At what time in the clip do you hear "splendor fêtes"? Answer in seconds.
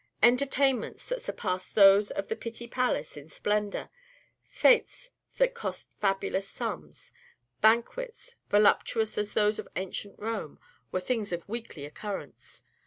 3.29-5.11